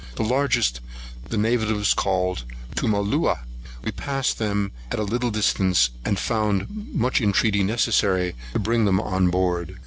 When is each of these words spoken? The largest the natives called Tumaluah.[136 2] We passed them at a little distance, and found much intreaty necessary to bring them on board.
The 0.15 0.23
largest 0.23 0.79
the 1.29 1.37
natives 1.37 1.93
called 1.93 2.45
Tumaluah.[136 2.73 3.43
2] 3.43 3.45
We 3.83 3.91
passed 3.91 4.39
them 4.39 4.71
at 4.91 4.97
a 4.97 5.03
little 5.03 5.29
distance, 5.29 5.91
and 6.03 6.17
found 6.17 6.87
much 6.91 7.21
intreaty 7.21 7.61
necessary 7.61 8.33
to 8.53 8.57
bring 8.57 8.85
them 8.85 8.99
on 8.99 9.29
board. 9.29 9.77